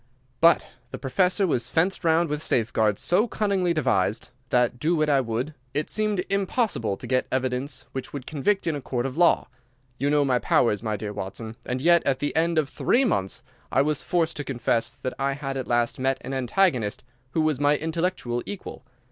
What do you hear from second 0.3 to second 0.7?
"But